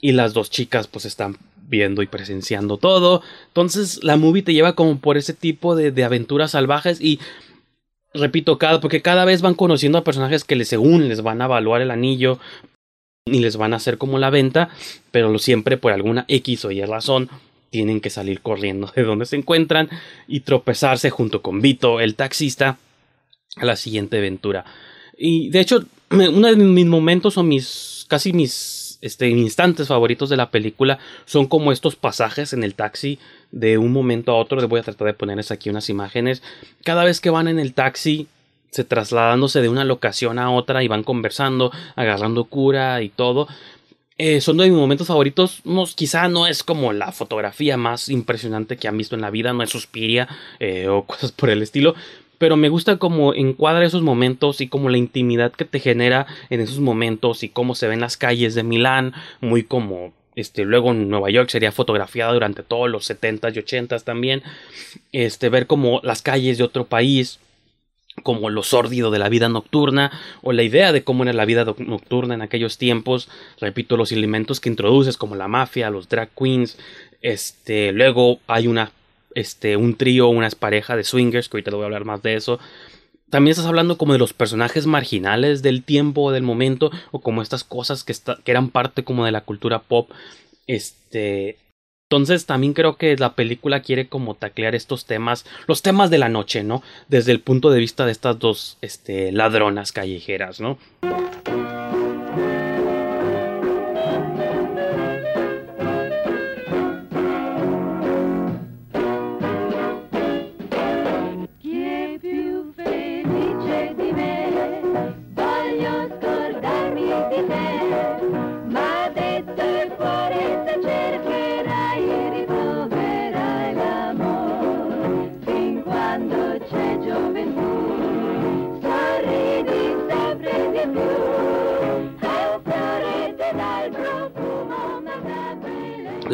y 0.00 0.10
las 0.10 0.32
dos 0.32 0.50
chicas 0.50 0.88
pues 0.88 1.04
están 1.04 1.36
viendo 1.68 2.02
y 2.02 2.08
presenciando 2.08 2.78
todo. 2.78 3.22
Entonces 3.46 4.02
la 4.02 4.16
movie 4.16 4.42
te 4.42 4.52
lleva 4.52 4.74
como 4.74 4.98
por 4.98 5.16
ese 5.16 5.32
tipo 5.32 5.76
de, 5.76 5.92
de 5.92 6.02
aventuras 6.02 6.50
salvajes 6.50 7.00
y 7.00 7.20
repito, 8.12 8.58
cada, 8.58 8.80
porque 8.80 9.02
cada 9.02 9.24
vez 9.24 9.40
van 9.40 9.54
conociendo 9.54 9.98
a 9.98 10.04
personajes 10.04 10.42
que 10.42 10.56
les, 10.56 10.66
según 10.66 11.08
les 11.08 11.22
van 11.22 11.40
a 11.42 11.44
evaluar 11.44 11.80
el 11.80 11.92
anillo 11.92 12.40
y 13.24 13.38
les 13.38 13.56
van 13.56 13.72
a 13.72 13.76
hacer 13.76 13.98
como 13.98 14.18
la 14.18 14.30
venta, 14.30 14.70
pero 15.12 15.38
siempre 15.38 15.76
por 15.76 15.92
alguna 15.92 16.24
X 16.26 16.64
o 16.64 16.72
Y 16.72 16.84
razón 16.84 17.30
tienen 17.70 18.00
que 18.00 18.10
salir 18.10 18.40
corriendo 18.40 18.92
de 18.96 19.04
donde 19.04 19.26
se 19.26 19.36
encuentran 19.36 19.88
y 20.26 20.40
tropezarse 20.40 21.10
junto 21.10 21.40
con 21.40 21.60
Vito, 21.60 22.00
el 22.00 22.16
taxista, 22.16 22.78
a 23.56 23.64
la 23.64 23.76
siguiente 23.76 24.18
aventura. 24.18 24.64
Y 25.22 25.50
de 25.50 25.60
hecho, 25.60 25.84
uno 26.10 26.48
de 26.48 26.56
mis 26.56 26.86
momentos 26.86 27.36
o 27.36 27.42
mis 27.42 28.06
casi 28.08 28.32
mis 28.32 28.98
este, 29.02 29.28
instantes 29.28 29.88
favoritos 29.88 30.28
de 30.30 30.36
la 30.36 30.50
película 30.50 30.98
son 31.26 31.46
como 31.46 31.72
estos 31.72 31.94
pasajes 31.94 32.52
en 32.52 32.64
el 32.64 32.74
taxi 32.74 33.18
de 33.52 33.78
un 33.78 33.92
momento 33.92 34.32
a 34.32 34.36
otro. 34.36 34.58
Les 34.58 34.68
voy 34.68 34.80
a 34.80 34.82
tratar 34.82 35.06
de 35.06 35.14
ponerles 35.14 35.50
aquí 35.50 35.68
unas 35.68 35.90
imágenes. 35.90 36.42
Cada 36.84 37.04
vez 37.04 37.20
que 37.20 37.30
van 37.30 37.48
en 37.48 37.58
el 37.58 37.74
taxi, 37.74 38.28
se 38.70 38.84
trasladándose 38.84 39.60
de 39.60 39.68
una 39.68 39.84
locación 39.84 40.38
a 40.38 40.50
otra 40.50 40.82
y 40.82 40.88
van 40.88 41.02
conversando, 41.02 41.70
agarrando 41.96 42.44
cura 42.44 43.02
y 43.02 43.10
todo. 43.10 43.46
Eh, 44.16 44.40
son 44.40 44.56
de 44.56 44.68
mis 44.68 44.78
momentos 44.78 45.06
favoritos. 45.06 45.60
No, 45.64 45.84
quizá 45.86 46.28
no 46.28 46.46
es 46.46 46.62
como 46.62 46.92
la 46.92 47.12
fotografía 47.12 47.76
más 47.76 48.08
impresionante 48.08 48.76
que 48.76 48.88
han 48.88 48.96
visto 48.96 49.14
en 49.14 49.22
la 49.22 49.30
vida, 49.30 49.52
no 49.52 49.62
es 49.62 49.70
Suspiria 49.70 50.28
eh, 50.60 50.88
o 50.88 51.04
cosas 51.06 51.32
por 51.32 51.50
el 51.50 51.62
estilo. 51.62 51.94
Pero 52.40 52.56
me 52.56 52.70
gusta 52.70 52.96
cómo 52.96 53.34
encuadra 53.34 53.84
esos 53.84 54.00
momentos 54.00 54.62
y 54.62 54.68
como 54.68 54.88
la 54.88 54.96
intimidad 54.96 55.52
que 55.52 55.66
te 55.66 55.78
genera 55.78 56.26
en 56.48 56.60
esos 56.60 56.80
momentos 56.80 57.42
y 57.42 57.50
cómo 57.50 57.74
se 57.74 57.86
ven 57.86 58.00
las 58.00 58.16
calles 58.16 58.54
de 58.54 58.62
Milán, 58.62 59.12
muy 59.42 59.62
como 59.62 60.14
este, 60.36 60.64
luego 60.64 60.92
en 60.92 61.10
Nueva 61.10 61.28
York 61.28 61.50
sería 61.50 61.70
fotografiada 61.70 62.32
durante 62.32 62.62
todos 62.62 62.88
los 62.88 63.10
70s 63.10 63.54
y 63.54 63.58
80s 63.58 64.04
también. 64.04 64.42
Este, 65.12 65.50
ver 65.50 65.66
como 65.66 66.00
las 66.02 66.22
calles 66.22 66.56
de 66.56 66.64
otro 66.64 66.86
país, 66.86 67.40
como 68.22 68.48
lo 68.48 68.62
sórdido 68.62 69.10
de 69.10 69.18
la 69.18 69.28
vida 69.28 69.50
nocturna 69.50 70.10
o 70.40 70.52
la 70.52 70.62
idea 70.62 70.92
de 70.92 71.04
cómo 71.04 71.24
era 71.24 71.34
la 71.34 71.44
vida 71.44 71.66
nocturna 71.76 72.32
en 72.32 72.40
aquellos 72.40 72.78
tiempos. 72.78 73.28
Repito, 73.60 73.98
los 73.98 74.12
elementos 74.12 74.60
que 74.60 74.70
introduces 74.70 75.18
como 75.18 75.36
la 75.36 75.46
mafia, 75.46 75.90
los 75.90 76.08
drag 76.08 76.30
queens. 76.30 76.78
Este, 77.20 77.92
luego 77.92 78.40
hay 78.46 78.66
una, 78.66 78.92
este, 79.34 79.76
un 79.76 79.96
trío, 79.96 80.28
unas 80.28 80.54
parejas 80.54 80.96
de 80.96 81.04
swingers, 81.04 81.48
que 81.48 81.56
ahorita 81.56 81.70
le 81.70 81.76
voy 81.76 81.84
a 81.84 81.86
hablar 81.86 82.04
más 82.04 82.22
de 82.22 82.34
eso. 82.34 82.58
También 83.30 83.52
estás 83.52 83.66
hablando 83.66 83.96
como 83.96 84.12
de 84.12 84.18
los 84.18 84.32
personajes 84.32 84.86
marginales 84.86 85.62
del 85.62 85.84
tiempo 85.84 86.22
o 86.22 86.32
del 86.32 86.42
momento 86.42 86.90
o 87.12 87.20
como 87.20 87.42
estas 87.42 87.62
cosas 87.62 88.02
que, 88.02 88.12
que 88.44 88.50
eran 88.50 88.70
parte 88.70 89.04
como 89.04 89.24
de 89.24 89.32
la 89.32 89.42
cultura 89.42 89.78
pop. 89.78 90.10
Este, 90.66 91.56
entonces 92.10 92.44
también 92.44 92.72
creo 92.72 92.96
que 92.96 93.16
la 93.16 93.36
película 93.36 93.82
quiere 93.82 94.08
como 94.08 94.34
taclear 94.34 94.74
estos 94.74 95.06
temas, 95.06 95.46
los 95.68 95.80
temas 95.80 96.10
de 96.10 96.18
la 96.18 96.28
noche, 96.28 96.64
¿no? 96.64 96.82
Desde 97.06 97.30
el 97.30 97.40
punto 97.40 97.70
de 97.70 97.78
vista 97.78 98.04
de 98.04 98.10
estas 98.10 98.40
dos 98.40 98.78
este, 98.80 99.30
ladronas 99.30 99.92
callejeras, 99.92 100.60
¿no? 100.60 100.76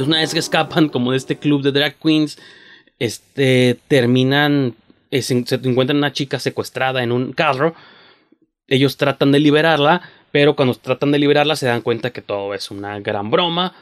Una 0.05 0.21
vez 0.21 0.33
que 0.33 0.39
escapan 0.39 0.89
como 0.89 1.13
de 1.13 1.17
este 1.17 1.37
club 1.37 1.63
de 1.63 1.73
drag 1.73 1.97
queens, 1.97 2.39
este, 2.99 3.79
terminan, 3.89 4.75
eh, 5.11 5.23
se, 5.23 5.35
encuentran 5.35 5.99
una 5.99 6.13
chica 6.13 6.39
secuestrada 6.39 7.03
en 7.03 7.13
un 7.13 7.33
carro, 7.33 7.75
ellos 8.69 8.97
tratan 8.97 9.33
de 9.33 9.41
liberarla, 9.41 10.03
pero 10.33 10.57
cuando 10.57 10.75
tratan 10.75 11.13
de 11.13 11.19
liberarla 11.19 11.57
se 11.57 11.67
dan 11.67 11.83
cuenta 11.83 12.11
que 12.11 12.23
todo 12.23 12.55
es 12.55 12.71
una 12.71 12.99
gran 13.01 13.31
broma, 13.31 13.75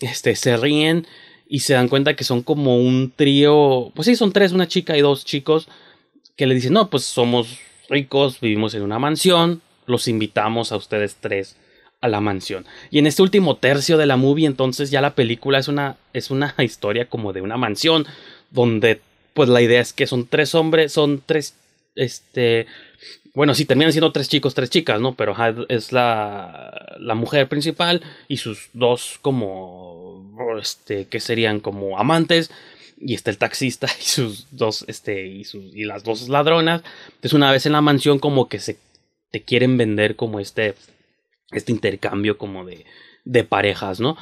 este, 0.00 0.34
se 0.36 0.56
ríen 0.56 1.06
y 1.48 1.60
se 1.60 1.74
dan 1.74 1.88
cuenta 1.88 2.16
que 2.16 2.24
son 2.24 2.42
como 2.42 2.78
un 2.78 3.12
trío, 3.14 3.92
pues 3.94 4.06
sí, 4.06 4.16
son 4.16 4.32
tres, 4.32 4.52
una 4.52 4.68
chica 4.68 4.96
y 4.96 5.00
dos 5.00 5.24
chicos, 5.24 5.68
que 6.36 6.46
le 6.46 6.54
dicen, 6.54 6.72
no, 6.72 6.88
pues 6.88 7.04
somos 7.04 7.58
ricos, 7.88 8.40
vivimos 8.40 8.74
en 8.74 8.82
una 8.82 8.98
mansión, 8.98 9.60
los 9.86 10.08
invitamos 10.08 10.72
a 10.72 10.76
ustedes 10.76 11.16
tres 11.20 11.56
a 12.02 12.08
la 12.08 12.20
mansión. 12.20 12.66
Y 12.90 12.98
en 12.98 13.06
este 13.06 13.22
último 13.22 13.56
tercio 13.56 13.96
de 13.96 14.06
la 14.06 14.18
movie, 14.18 14.46
entonces 14.46 14.90
ya 14.90 15.00
la 15.00 15.14
película 15.14 15.58
es 15.58 15.68
una, 15.68 15.96
es 16.12 16.30
una 16.30 16.54
historia 16.62 17.06
como 17.06 17.32
de 17.32 17.40
una 17.40 17.56
mansión, 17.56 18.04
donde 18.50 19.00
pues 19.32 19.48
la 19.48 19.62
idea 19.62 19.80
es 19.80 19.94
que 19.94 20.06
son 20.06 20.26
tres 20.26 20.54
hombres, 20.54 20.92
son 20.92 21.22
tres, 21.24 21.54
este, 21.94 22.66
bueno, 23.34 23.54
sí, 23.54 23.64
terminan 23.64 23.92
siendo 23.92 24.12
tres 24.12 24.28
chicos, 24.28 24.54
tres 24.54 24.68
chicas, 24.68 25.00
¿no? 25.00 25.14
Pero 25.14 25.34
es 25.68 25.92
la, 25.92 26.96
la 26.98 27.14
mujer 27.14 27.48
principal 27.48 28.02
y 28.28 28.36
sus 28.36 28.68
dos 28.74 29.18
como, 29.22 30.58
este, 30.60 31.06
que 31.06 31.20
serían 31.20 31.60
como 31.60 31.98
amantes. 31.98 32.50
Y 33.04 33.14
está 33.14 33.30
el 33.30 33.38
taxista 33.38 33.88
y 34.00 34.04
sus 34.04 34.48
dos, 34.50 34.84
este, 34.86 35.26
y, 35.26 35.44
sus, 35.44 35.74
y 35.74 35.84
las 35.84 36.04
dos 36.04 36.28
ladronas. 36.28 36.82
Entonces 37.06 37.32
una 37.32 37.50
vez 37.50 37.64
en 37.64 37.72
la 37.72 37.80
mansión 37.80 38.18
como 38.18 38.48
que 38.48 38.58
se 38.58 38.76
te 39.30 39.42
quieren 39.42 39.78
vender 39.78 40.14
como 40.14 40.40
este 40.40 40.74
este 41.52 41.72
intercambio 41.72 42.38
como 42.38 42.64
de, 42.64 42.84
de 43.24 43.44
parejas, 43.44 44.00
¿no? 44.00 44.16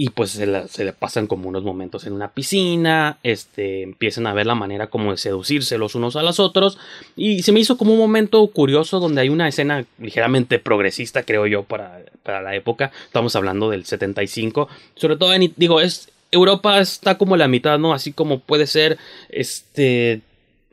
Y 0.00 0.10
pues 0.10 0.30
se, 0.30 0.46
le 0.46 0.92
pasan 0.92 1.26
como 1.26 1.48
unos 1.48 1.64
momentos 1.64 2.06
en 2.06 2.12
una 2.12 2.32
piscina, 2.32 3.18
este, 3.24 3.82
empiezan 3.82 4.28
a 4.28 4.32
ver 4.32 4.46
la 4.46 4.54
manera 4.54 4.86
como 4.86 5.10
de 5.10 5.16
seducirse 5.16 5.76
los 5.76 5.96
unos 5.96 6.14
a 6.14 6.22
los 6.22 6.38
otros. 6.38 6.78
Y 7.16 7.42
se 7.42 7.50
me 7.50 7.58
hizo 7.58 7.76
como 7.76 7.94
un 7.94 7.98
momento 7.98 8.46
curioso 8.46 9.00
donde 9.00 9.22
hay 9.22 9.28
una 9.28 9.48
escena 9.48 9.84
ligeramente 9.98 10.60
progresista, 10.60 11.24
creo 11.24 11.48
yo, 11.48 11.64
para, 11.64 12.00
para 12.22 12.42
la 12.42 12.54
época. 12.54 12.92
Estamos 13.06 13.34
hablando 13.34 13.70
del 13.70 13.86
75. 13.86 14.68
Sobre 14.94 15.16
todo, 15.16 15.34
en, 15.34 15.52
digo, 15.56 15.80
es, 15.80 16.12
Europa 16.30 16.78
está 16.78 17.18
como 17.18 17.36
la 17.36 17.48
mitad, 17.48 17.80
¿no? 17.80 17.92
Así 17.92 18.12
como 18.12 18.38
puede 18.38 18.68
ser, 18.68 18.98
este, 19.30 20.20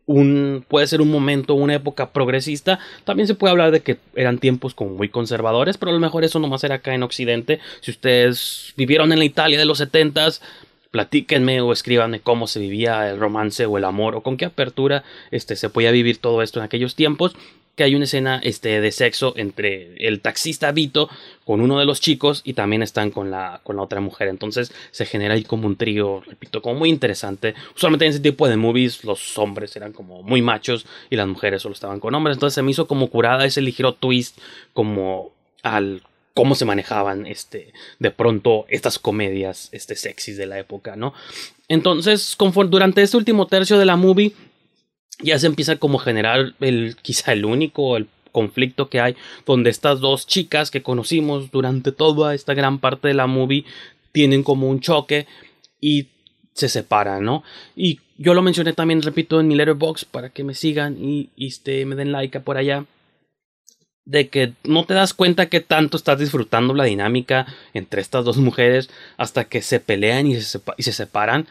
un, 0.05 0.65
puede 0.67 0.87
ser 0.87 1.01
un 1.01 1.09
momento, 1.11 1.55
una 1.55 1.75
época 1.75 2.11
progresista. 2.11 2.79
También 3.03 3.27
se 3.27 3.35
puede 3.35 3.51
hablar 3.51 3.71
de 3.71 3.81
que 3.81 3.97
eran 4.15 4.37
tiempos 4.37 4.73
como 4.73 4.91
muy 4.91 5.09
conservadores, 5.09 5.77
pero 5.77 5.91
a 5.91 5.93
lo 5.93 5.99
mejor 5.99 6.23
eso 6.23 6.39
nomás 6.39 6.63
era 6.63 6.75
acá 6.75 6.93
en 6.93 7.03
Occidente. 7.03 7.59
Si 7.81 7.91
ustedes 7.91 8.73
vivieron 8.77 9.11
en 9.11 9.19
la 9.19 9.25
Italia 9.25 9.57
de 9.57 9.65
los 9.65 9.81
70s, 9.81 10.41
platíquenme 10.91 11.59
o 11.61 11.73
escríbanme 11.73 12.21
cómo 12.21 12.47
se 12.47 12.59
vivía 12.59 13.09
el 13.09 13.19
romance 13.19 13.65
o 13.65 13.77
el 13.77 13.83
amor 13.83 14.15
o 14.15 14.21
con 14.21 14.37
qué 14.37 14.45
apertura 14.45 15.03
este, 15.31 15.55
se 15.55 15.69
podía 15.69 15.91
vivir 15.91 16.19
todo 16.19 16.41
esto 16.41 16.59
en 16.59 16.65
aquellos 16.65 16.95
tiempos 16.95 17.35
que 17.75 17.83
hay 17.83 17.95
una 17.95 18.05
escena 18.05 18.39
este, 18.41 18.79
de 18.79 18.91
sexo 18.91 19.33
entre 19.35 19.95
el 19.97 20.21
taxista 20.21 20.71
Vito 20.71 21.09
con 21.43 21.61
uno 21.61 21.77
de 21.77 21.85
los 21.85 21.99
chicos 21.99 22.41
y 22.45 22.53
también 22.53 22.81
están 22.81 23.11
con 23.11 23.29
la, 23.29 23.59
con 23.63 23.75
la 23.75 23.81
otra 23.81 23.99
mujer. 23.99 24.29
Entonces 24.29 24.71
se 24.91 25.05
genera 25.05 25.33
ahí 25.33 25.43
como 25.43 25.67
un 25.67 25.75
trío, 25.75 26.21
repito, 26.21 26.61
como 26.61 26.79
muy 26.79 26.89
interesante. 26.89 27.53
Usualmente 27.75 28.05
en 28.05 28.11
ese 28.11 28.21
tipo 28.21 28.47
de 28.47 28.57
movies 28.57 29.03
los 29.03 29.37
hombres 29.37 29.75
eran 29.75 29.91
como 29.91 30.23
muy 30.23 30.41
machos 30.41 30.85
y 31.09 31.17
las 31.17 31.27
mujeres 31.27 31.61
solo 31.61 31.73
estaban 31.73 31.99
con 31.99 32.15
hombres. 32.15 32.37
Entonces 32.37 32.55
se 32.55 32.61
me 32.61 32.71
hizo 32.71 32.87
como 32.87 33.09
curada 33.09 33.45
ese 33.45 33.61
ligero 33.61 33.93
twist 33.93 34.39
como 34.73 35.31
al 35.61 36.01
cómo 36.33 36.53
se 36.53 36.65
manejaban 36.65 37.25
este 37.25 37.73
de 37.99 38.11
pronto 38.11 38.65
estas 38.67 38.99
comedias 38.99 39.69
este 39.71 39.95
sexys 39.95 40.37
de 40.37 40.45
la 40.45 40.59
época, 40.59 40.95
¿no? 40.95 41.13
Entonces, 41.67 42.35
durante 42.69 43.01
este 43.01 43.17
último 43.17 43.47
tercio 43.47 43.79
de 43.79 43.85
la 43.85 43.95
movie 43.95 44.33
ya 45.21 45.39
se 45.39 45.47
empieza 45.47 45.77
como 45.77 45.99
a 45.99 46.03
generar 46.03 46.53
el 46.59 46.95
quizá 47.01 47.33
el 47.33 47.45
único 47.45 47.97
el 47.97 48.07
conflicto 48.31 48.89
que 48.89 48.99
hay 48.99 49.15
donde 49.45 49.69
estas 49.69 50.01
dos 50.01 50.27
chicas 50.27 50.69
que 50.71 50.81
conocimos 50.81 51.51
durante 51.51 51.91
toda 51.91 52.35
esta 52.35 52.53
gran 52.53 52.79
parte 52.79 53.07
de 53.07 53.13
la 53.13 53.27
movie 53.27 53.65
tienen 54.11 54.43
como 54.43 54.69
un 54.69 54.81
choque 54.81 55.27
y 55.79 56.07
se 56.53 56.69
separan, 56.69 57.23
¿no? 57.23 57.43
Y 57.75 57.99
yo 58.17 58.33
lo 58.33 58.41
mencioné 58.41 58.73
también, 58.73 59.01
repito, 59.01 59.39
en 59.39 59.47
mi 59.47 59.55
letterbox 59.55 60.05
para 60.05 60.29
que 60.29 60.43
me 60.43 60.55
sigan 60.55 60.97
y, 60.97 61.29
este, 61.37 61.85
me 61.85 61.95
den 61.95 62.13
like 62.13 62.39
por 62.39 62.57
allá. 62.57 62.85
De 64.05 64.29
que 64.29 64.53
no 64.63 64.85
te 64.85 64.93
das 64.93 65.13
cuenta 65.13 65.47
que 65.47 65.59
tanto 65.59 65.97
estás 65.97 66.19
disfrutando 66.19 66.73
la 66.73 66.85
dinámica 66.85 67.45
entre 67.73 68.01
estas 68.01 68.23
dos 68.23 68.37
mujeres 68.37 68.89
hasta 69.17 69.45
que 69.45 69.61
se 69.61 69.79
pelean 69.79 70.27
y 70.27 70.39
se, 70.39 70.61
y 70.77 70.83
se 70.83 70.93
separan 70.93 71.47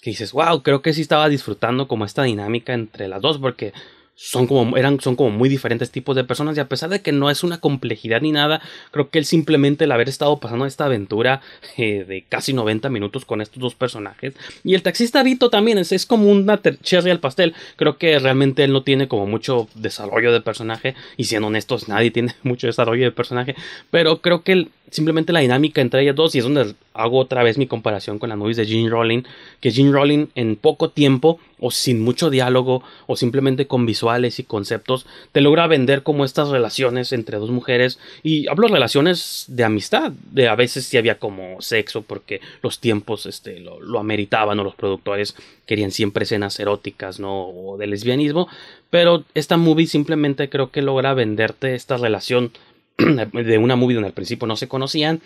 que 0.00 0.10
dices, 0.10 0.32
wow, 0.32 0.62
creo 0.62 0.82
que 0.82 0.92
sí 0.92 1.00
estaba 1.00 1.28
disfrutando 1.28 1.88
como 1.88 2.04
esta 2.04 2.22
dinámica 2.22 2.72
entre 2.72 3.08
las 3.08 3.20
dos, 3.20 3.38
porque 3.38 3.72
son 4.20 4.48
como, 4.48 4.76
eran, 4.76 5.00
son 5.00 5.14
como 5.14 5.30
muy 5.30 5.48
diferentes 5.48 5.92
tipos 5.92 6.16
de 6.16 6.24
personas 6.24 6.56
y 6.56 6.60
a 6.60 6.68
pesar 6.68 6.90
de 6.90 7.00
que 7.00 7.12
no 7.12 7.30
es 7.30 7.44
una 7.44 7.60
complejidad 7.60 8.20
ni 8.20 8.32
nada, 8.32 8.60
creo 8.90 9.10
que 9.10 9.20
él 9.20 9.24
simplemente 9.24 9.84
el 9.84 9.92
haber 9.92 10.08
estado 10.08 10.40
pasando 10.40 10.66
esta 10.66 10.86
aventura 10.86 11.40
eh, 11.76 12.04
de 12.04 12.24
casi 12.28 12.52
90 12.52 12.90
minutos 12.90 13.24
con 13.24 13.40
estos 13.40 13.60
dos 13.60 13.76
personajes 13.76 14.34
y 14.64 14.74
el 14.74 14.82
taxista 14.82 15.22
Vito 15.22 15.50
también 15.50 15.78
es, 15.78 15.92
es 15.92 16.04
como 16.04 16.32
una 16.32 16.60
cherry 16.82 17.12
al 17.12 17.20
pastel, 17.20 17.54
creo 17.76 17.96
que 17.96 18.18
realmente 18.18 18.64
él 18.64 18.72
no 18.72 18.82
tiene 18.82 19.06
como 19.06 19.26
mucho 19.26 19.68
desarrollo 19.76 20.32
de 20.32 20.40
personaje 20.40 20.96
y 21.16 21.24
siendo 21.24 21.46
honestos 21.46 21.88
nadie 21.88 22.10
tiene 22.10 22.34
mucho 22.42 22.66
desarrollo 22.66 23.04
de 23.04 23.12
personaje, 23.12 23.54
pero 23.92 24.20
creo 24.20 24.42
que 24.42 24.50
él, 24.50 24.70
simplemente 24.90 25.32
la 25.32 25.40
dinámica 25.40 25.80
entre 25.80 26.02
ellas 26.02 26.16
dos 26.16 26.34
y 26.34 26.38
es 26.38 26.44
donde 26.44 26.74
hago 26.98 27.18
otra 27.18 27.42
vez 27.42 27.58
mi 27.58 27.66
comparación 27.66 28.18
con 28.18 28.28
las 28.28 28.36
movies 28.36 28.56
de 28.56 28.66
Gene 28.66 28.90
Rowling, 28.90 29.22
que 29.60 29.70
Gene 29.70 29.92
Rowling 29.92 30.26
en 30.34 30.56
poco 30.56 30.90
tiempo 30.90 31.38
o 31.60 31.70
sin 31.70 32.02
mucho 32.02 32.28
diálogo 32.28 32.82
o 33.06 33.16
simplemente 33.16 33.66
con 33.66 33.86
visuales 33.86 34.38
y 34.38 34.44
conceptos 34.44 35.06
te 35.32 35.40
logra 35.40 35.66
vender 35.66 36.02
como 36.02 36.24
estas 36.24 36.48
relaciones 36.48 37.12
entre 37.12 37.38
dos 37.38 37.50
mujeres. 37.50 37.98
Y 38.22 38.48
hablo 38.48 38.66
de 38.66 38.74
relaciones 38.74 39.44
de 39.48 39.64
amistad, 39.64 40.12
de 40.32 40.48
a 40.48 40.56
veces 40.56 40.86
si 40.86 40.96
había 40.96 41.18
como 41.18 41.60
sexo 41.60 42.02
porque 42.02 42.40
los 42.62 42.80
tiempos 42.80 43.26
este, 43.26 43.60
lo, 43.60 43.80
lo 43.80 44.00
ameritaban 44.00 44.58
o 44.58 44.64
los 44.64 44.74
productores 44.74 45.36
querían 45.66 45.92
siempre 45.92 46.24
escenas 46.24 46.58
eróticas 46.58 47.20
no 47.20 47.48
o 47.48 47.76
de 47.78 47.86
lesbianismo, 47.86 48.48
pero 48.90 49.24
esta 49.34 49.56
movie 49.56 49.86
simplemente 49.86 50.48
creo 50.48 50.70
que 50.70 50.82
logra 50.82 51.14
venderte 51.14 51.74
esta 51.74 51.96
relación 51.96 52.50
de 52.98 53.58
una 53.58 53.76
movie 53.76 53.94
donde 53.94 54.08
al 54.08 54.14
principio 54.14 54.48
no 54.48 54.56
se 54.56 54.66
conocían, 54.66 55.20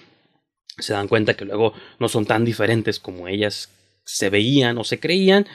se 0.79 0.93
dan 0.93 1.09
cuenta 1.09 1.35
que 1.35 1.45
luego 1.45 1.75
no 1.99 2.09
son 2.09 2.26
tan 2.26 2.45
diferentes 2.45 2.99
como 2.99 3.29
ellas 3.29 3.69
se 4.05 4.31
veían 4.31 4.79
o 4.79 4.85
se 4.85 4.99
creían. 4.99 5.47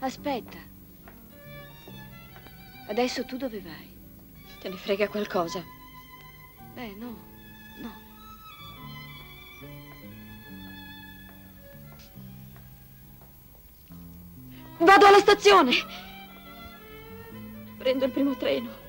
Aspetta. 0.00 0.58
Adesso 2.88 3.24
tu 3.24 3.38
dove 3.38 3.60
vai? 3.60 3.88
Te 4.60 4.68
ne 4.68 4.76
frega 4.76 5.08
qualcosa? 5.08 5.64
Eh, 6.76 6.94
no, 6.98 7.16
no. 7.80 7.92
Vado 14.78 15.06
alla 15.06 15.20
stazione! 15.20 15.72
Prendo 17.78 18.04
il 18.04 18.10
primo 18.10 18.36
treno. 18.36 18.81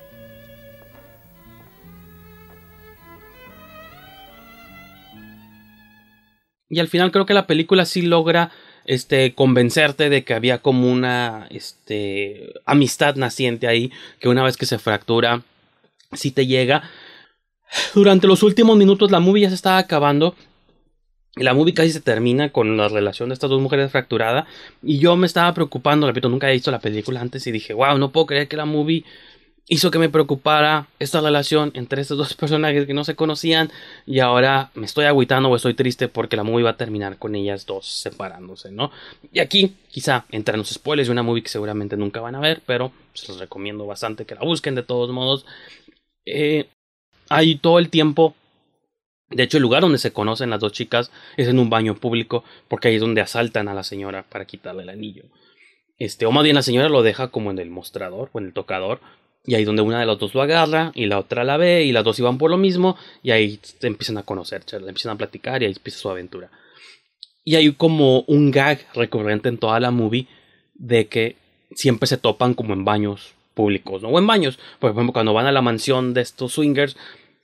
Y 6.74 6.80
al 6.80 6.88
final 6.88 7.12
creo 7.12 7.24
que 7.24 7.34
la 7.34 7.46
película 7.46 7.84
sí 7.84 8.02
logra 8.02 8.50
este, 8.84 9.32
convencerte 9.32 10.08
de 10.10 10.24
que 10.24 10.34
había 10.34 10.58
como 10.58 10.90
una 10.90 11.46
este, 11.50 12.52
amistad 12.66 13.14
naciente 13.14 13.68
ahí, 13.68 13.92
que 14.18 14.28
una 14.28 14.42
vez 14.42 14.56
que 14.56 14.66
se 14.66 14.78
fractura, 14.78 15.42
sí 16.12 16.32
te 16.32 16.48
llega. 16.48 16.82
Durante 17.94 18.26
los 18.26 18.42
últimos 18.42 18.76
minutos 18.76 19.12
la 19.12 19.20
movie 19.20 19.42
ya 19.42 19.50
se 19.50 19.54
estaba 19.54 19.78
acabando. 19.78 20.34
La 21.36 21.54
movie 21.54 21.74
casi 21.74 21.92
se 21.92 22.00
termina 22.00 22.50
con 22.50 22.76
la 22.76 22.88
relación 22.88 23.28
de 23.28 23.34
estas 23.34 23.50
dos 23.50 23.60
mujeres 23.60 23.92
fracturada. 23.92 24.46
Y 24.82 24.98
yo 24.98 25.16
me 25.16 25.26
estaba 25.26 25.54
preocupando, 25.54 26.08
repito, 26.08 26.28
nunca 26.28 26.50
he 26.50 26.54
visto 26.54 26.72
la 26.72 26.80
película 26.80 27.20
antes 27.20 27.46
y 27.46 27.52
dije, 27.52 27.72
wow, 27.72 27.98
no 27.98 28.10
puedo 28.10 28.26
creer 28.26 28.48
que 28.48 28.56
la 28.56 28.64
movie 28.64 29.04
hizo 29.66 29.90
que 29.90 29.98
me 29.98 30.08
preocupara 30.08 30.88
esta 30.98 31.20
relación 31.20 31.70
entre 31.74 32.02
estos 32.02 32.18
dos 32.18 32.34
personajes 32.34 32.86
que 32.86 32.94
no 32.94 33.04
se 33.04 33.16
conocían 33.16 33.70
y 34.06 34.20
ahora 34.20 34.70
me 34.74 34.86
estoy 34.86 35.06
agüitando 35.06 35.48
o 35.48 35.56
estoy 35.56 35.74
triste 35.74 36.08
porque 36.08 36.36
la 36.36 36.44
movie 36.44 36.64
va 36.64 36.70
a 36.70 36.76
terminar 36.76 37.18
con 37.18 37.34
ellas 37.34 37.66
dos 37.66 37.86
separándose, 37.86 38.70
¿no? 38.70 38.90
Y 39.32 39.40
aquí 39.40 39.74
quizá 39.90 40.26
entran 40.30 40.58
los 40.58 40.70
spoilers 40.70 41.08
de 41.08 41.12
una 41.12 41.22
movie 41.22 41.42
que 41.42 41.48
seguramente 41.48 41.96
nunca 41.96 42.20
van 42.20 42.34
a 42.34 42.40
ver, 42.40 42.62
pero 42.66 42.92
se 43.14 43.28
los 43.28 43.40
recomiendo 43.40 43.86
bastante 43.86 44.26
que 44.26 44.34
la 44.34 44.42
busquen 44.42 44.74
de 44.74 44.82
todos 44.82 45.10
modos. 45.10 45.46
Eh, 46.26 46.68
hay 47.28 47.56
todo 47.56 47.78
el 47.78 47.88
tiempo 47.88 48.34
de 49.30 49.42
hecho, 49.42 49.56
el 49.56 49.62
lugar 49.62 49.82
donde 49.82 49.98
se 49.98 50.12
conocen 50.12 50.50
las 50.50 50.60
dos 50.60 50.72
chicas 50.72 51.10
es 51.36 51.48
en 51.48 51.58
un 51.58 51.70
baño 51.70 51.96
público, 51.96 52.44
porque 52.68 52.88
ahí 52.88 52.96
es 52.96 53.00
donde 53.00 53.20
asaltan 53.20 53.68
a 53.68 53.74
la 53.74 53.82
señora 53.82 54.24
para 54.28 54.44
quitarle 54.44 54.82
el 54.82 54.90
anillo. 54.90 55.24
Este, 55.98 56.26
o 56.26 56.30
más 56.30 56.44
bien 56.44 56.54
la 56.54 56.62
señora 56.62 56.88
lo 56.88 57.02
deja 57.02 57.28
como 57.28 57.50
en 57.50 57.58
el 57.58 57.70
mostrador 57.70 58.30
o 58.32 58.38
en 58.38 58.46
el 58.46 58.52
tocador, 58.52 59.00
y 59.46 59.54
ahí 59.54 59.64
donde 59.64 59.82
una 59.82 60.00
de 60.00 60.06
las 60.06 60.18
dos 60.18 60.34
lo 60.34 60.42
agarra 60.42 60.90
y 60.94 61.06
la 61.06 61.18
otra 61.18 61.44
la 61.44 61.56
ve 61.56 61.84
y 61.84 61.92
las 61.92 62.04
dos 62.04 62.18
iban 62.18 62.38
por 62.38 62.50
lo 62.50 62.56
mismo 62.56 62.96
y 63.22 63.30
ahí 63.30 63.60
empiezan 63.82 64.18
a 64.18 64.22
conocer, 64.22 64.62
empiezan 64.72 65.12
a 65.12 65.18
platicar 65.18 65.62
y 65.62 65.66
ahí 65.66 65.72
empieza 65.72 65.98
su 65.98 66.10
aventura. 66.10 66.50
Y 67.44 67.56
hay 67.56 67.70
como 67.72 68.20
un 68.20 68.50
gag 68.50 68.86
recurrente 68.94 69.50
en 69.50 69.58
toda 69.58 69.78
la 69.80 69.90
movie 69.90 70.26
de 70.74 71.08
que 71.08 71.36
siempre 71.74 72.06
se 72.06 72.16
topan 72.16 72.54
como 72.54 72.72
en 72.72 72.86
baños 72.86 73.34
públicos, 73.52 74.02
¿no? 74.02 74.08
O 74.08 74.18
en 74.18 74.26
baños. 74.26 74.58
Por 74.78 74.90
ejemplo, 74.90 75.12
cuando 75.12 75.34
van 75.34 75.46
a 75.46 75.52
la 75.52 75.60
mansión 75.60 76.14
de 76.14 76.22
estos 76.22 76.52
swingers, 76.52 76.96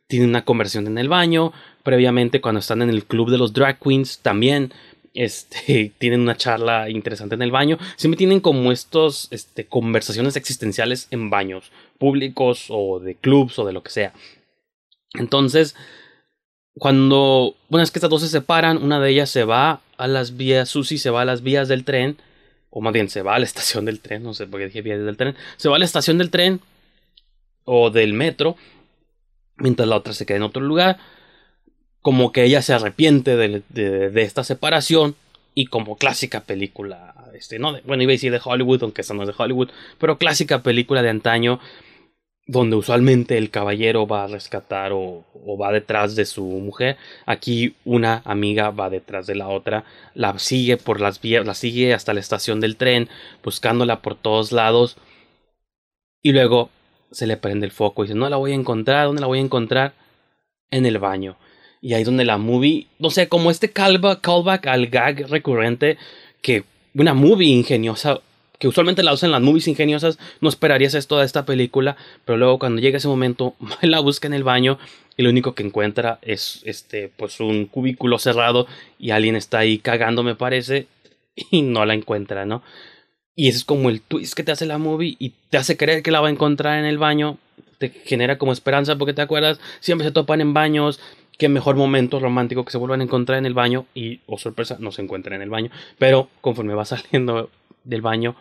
tienen 0.06 0.30
una 0.30 0.44
conversión 0.44 0.86
en 0.86 0.96
el 0.96 1.08
baño. 1.08 1.52
Previamente, 1.82 2.40
cuando 2.40 2.60
están 2.60 2.80
en 2.80 2.88
el 2.88 3.04
club 3.04 3.30
de 3.30 3.36
los 3.38 3.52
drag 3.52 3.78
queens, 3.78 4.20
también 4.20 4.72
este, 5.12 5.92
tienen 5.98 6.20
una 6.20 6.36
charla 6.36 6.88
interesante 6.88 7.34
en 7.34 7.42
el 7.42 7.50
baño. 7.50 7.78
Siempre 7.96 8.16
tienen 8.16 8.40
como 8.40 8.72
estos 8.72 9.28
este, 9.30 9.66
conversaciones 9.66 10.36
existenciales 10.36 11.08
en 11.10 11.28
baños 11.28 11.70
públicos 12.00 12.66
o 12.70 12.98
de 12.98 13.14
clubs 13.14 13.58
o 13.58 13.66
de 13.66 13.72
lo 13.72 13.82
que 13.84 13.90
sea. 13.90 14.12
Entonces, 15.14 15.76
cuando 16.74 17.54
una 17.68 17.82
vez 17.82 17.90
que 17.90 17.98
estas 17.98 18.10
dos 18.10 18.22
se 18.22 18.28
separan, 18.28 18.82
una 18.82 18.98
de 19.00 19.10
ellas 19.10 19.28
se 19.28 19.44
va 19.44 19.82
a 19.98 20.08
las 20.08 20.36
vías, 20.36 20.70
Susie 20.70 20.98
se 20.98 21.10
va 21.10 21.22
a 21.22 21.24
las 21.26 21.42
vías 21.42 21.68
del 21.68 21.84
tren, 21.84 22.16
o 22.70 22.80
más 22.80 22.94
bien 22.94 23.10
se 23.10 23.22
va 23.22 23.34
a 23.34 23.38
la 23.38 23.44
estación 23.52 23.84
del 23.84 24.00
tren, 24.00 24.22
no 24.22 24.34
sé 24.34 24.46
por 24.46 24.58
qué 24.58 24.66
dije 24.66 24.82
vías 24.82 25.04
del 25.04 25.16
tren, 25.16 25.36
se 25.58 25.68
va 25.68 25.76
a 25.76 25.78
la 25.78 25.84
estación 25.84 26.18
del 26.18 26.30
tren 26.30 26.60
o 27.64 27.90
del 27.90 28.14
metro, 28.14 28.56
mientras 29.58 29.86
la 29.86 29.96
otra 29.96 30.14
se 30.14 30.24
queda 30.24 30.38
en 30.38 30.42
otro 30.42 30.62
lugar, 30.62 30.98
como 32.00 32.32
que 32.32 32.44
ella 32.44 32.62
se 32.62 32.72
arrepiente 32.72 33.36
de, 33.36 34.22
esta 34.22 34.42
separación 34.42 35.16
y 35.54 35.66
como 35.66 35.96
clásica 35.96 36.40
película, 36.40 37.14
este, 37.34 37.58
no, 37.58 37.78
bueno, 37.84 38.02
iba 38.02 38.10
a 38.10 38.14
decir 38.14 38.32
de 38.32 38.40
Hollywood, 38.42 38.84
aunque 38.84 39.02
esa 39.02 39.12
no 39.12 39.22
es 39.22 39.28
de 39.28 39.34
Hollywood, 39.36 39.68
pero 39.98 40.16
clásica 40.16 40.62
película 40.62 41.02
de 41.02 41.10
antaño, 41.10 41.60
donde 42.50 42.74
usualmente 42.74 43.38
el 43.38 43.50
caballero 43.50 44.08
va 44.08 44.24
a 44.24 44.26
rescatar 44.26 44.90
o, 44.92 45.24
va 45.56 45.70
detrás 45.70 46.16
de 46.16 46.24
su 46.24 46.42
mujer. 46.42 46.96
Aquí 47.24 47.76
una 47.84 48.22
amiga 48.24 48.70
va 48.70 48.90
detrás 48.90 49.28
de 49.28 49.36
la 49.36 49.46
otra, 49.46 49.84
la 50.14 50.36
sigue 50.40 50.76
por 50.76 51.00
las 51.00 51.20
vías, 51.20 51.46
la 51.46 51.54
sigue 51.54 51.94
hasta 51.94 52.12
la 52.12 52.18
estación 52.18 52.58
del 52.58 52.74
tren, 52.74 53.08
buscándola 53.44 54.02
por 54.02 54.16
todos 54.16 54.50
lados. 54.50 54.96
Y 56.22 56.32
luego 56.32 56.70
se 57.12 57.28
le 57.28 57.36
prende 57.36 57.66
el 57.66 57.72
foco 57.72 58.02
y 58.02 58.08
dice, 58.08 58.18
no 58.18 58.28
la 58.28 58.36
voy 58.36 58.50
a 58.50 58.56
encontrar, 58.56 59.06
¿dónde 59.06 59.20
la 59.20 59.28
voy 59.28 59.38
a 59.38 59.42
encontrar? 59.42 59.94
En 60.72 60.86
el 60.86 60.98
baño. 60.98 61.36
Y 61.80 61.94
ahí 61.94 62.02
donde 62.02 62.24
la 62.24 62.36
movie, 62.36 62.88
no 62.98 63.10
sé, 63.10 63.28
como 63.28 63.52
este 63.52 63.70
callback 63.70 64.66
al 64.66 64.88
gag 64.88 65.28
recurrente 65.28 65.98
que 66.42 66.64
una 66.94 67.14
movie 67.14 67.48
ingeniosa 67.48 68.20
que 68.60 68.68
usualmente 68.68 69.02
la 69.02 69.14
usan 69.14 69.32
las 69.32 69.40
movies 69.40 69.68
ingeniosas, 69.68 70.18
no 70.42 70.50
esperarías 70.50 70.92
esto 70.94 71.18
de 71.18 71.24
esta 71.24 71.46
película, 71.46 71.96
pero 72.26 72.36
luego 72.36 72.58
cuando 72.58 72.82
llega 72.82 72.98
ese 72.98 73.08
momento, 73.08 73.54
la 73.80 74.00
busca 74.00 74.28
en 74.28 74.34
el 74.34 74.44
baño 74.44 74.78
y 75.16 75.22
lo 75.22 75.30
único 75.30 75.54
que 75.54 75.62
encuentra 75.62 76.18
es 76.20 76.60
este 76.64 77.10
pues 77.16 77.40
un 77.40 77.64
cubículo 77.64 78.18
cerrado 78.18 78.66
y 78.98 79.10
alguien 79.10 79.34
está 79.34 79.60
ahí 79.60 79.78
cagando 79.78 80.22
me 80.22 80.34
parece 80.34 80.86
y 81.50 81.62
no 81.62 81.86
la 81.86 81.94
encuentra, 81.94 82.44
¿no? 82.44 82.62
Y 83.34 83.48
ese 83.48 83.58
es 83.58 83.64
como 83.64 83.88
el 83.88 84.02
twist 84.02 84.34
que 84.34 84.42
te 84.42 84.52
hace 84.52 84.66
la 84.66 84.76
movie 84.76 85.16
y 85.18 85.32
te 85.48 85.56
hace 85.56 85.78
creer 85.78 86.02
que 86.02 86.10
la 86.10 86.20
va 86.20 86.28
a 86.28 86.30
encontrar 86.30 86.78
en 86.78 86.84
el 86.84 86.98
baño, 86.98 87.38
te 87.78 87.88
genera 87.88 88.36
como 88.36 88.52
esperanza 88.52 88.96
porque 88.98 89.14
te 89.14 89.22
acuerdas, 89.22 89.58
siempre 89.80 90.06
se 90.06 90.12
topan 90.12 90.42
en 90.42 90.52
baños, 90.52 91.00
qué 91.38 91.48
mejor 91.48 91.76
momento 91.76 92.20
romántico 92.20 92.66
que 92.66 92.72
se 92.72 92.76
vuelvan 92.76 93.00
a 93.00 93.04
encontrar 93.04 93.38
en 93.38 93.46
el 93.46 93.54
baño 93.54 93.86
y, 93.94 94.20
oh 94.26 94.36
sorpresa, 94.36 94.76
no 94.78 94.92
se 94.92 95.00
encuentran 95.00 95.36
en 95.36 95.42
el 95.42 95.48
baño, 95.48 95.70
pero 95.98 96.28
conforme 96.42 96.74
va 96.74 96.84
saliendo 96.84 97.48
del 97.84 98.02
baño, 98.02 98.36